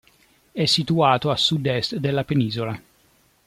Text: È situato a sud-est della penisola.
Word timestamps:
È 0.51 0.65
situato 0.65 1.29
a 1.29 1.35
sud-est 1.35 1.97
della 1.97 2.23
penisola. 2.23 2.75